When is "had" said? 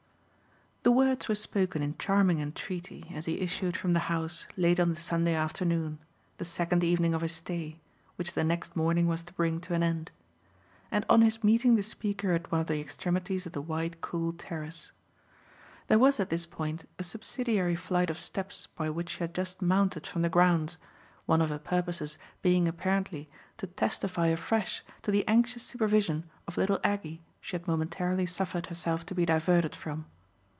19.19-19.35, 27.55-27.67